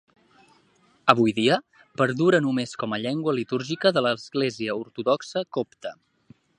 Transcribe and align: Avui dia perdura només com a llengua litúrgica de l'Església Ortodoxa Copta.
Avui 1.13 1.33
dia 1.39 1.57
perdura 2.03 2.39
només 2.45 2.73
com 2.85 2.97
a 2.97 3.01
llengua 3.05 3.37
litúrgica 3.41 3.95
de 3.99 4.07
l'Església 4.09 4.81
Ortodoxa 4.83 5.49
Copta. 5.59 5.97